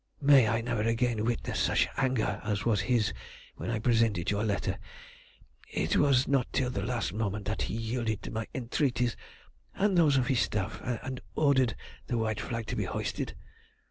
[0.19, 3.13] May I never again witness such anger as was his
[3.57, 4.79] when I presented your letter.
[5.71, 9.15] It was not till the last moment that he yielded to my entreaties
[9.75, 11.75] and those of his staff, and ordered
[12.07, 13.35] the white flag to be hoisted."